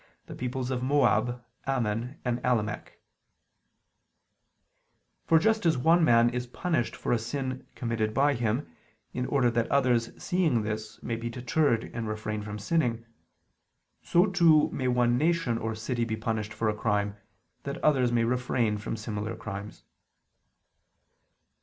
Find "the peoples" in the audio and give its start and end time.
0.25-0.71